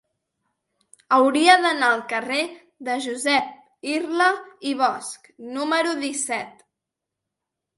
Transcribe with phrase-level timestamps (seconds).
[1.17, 2.39] Hauria d'anar al carrer
[2.87, 4.31] de Josep Irla
[4.71, 6.67] i Bosch número disset.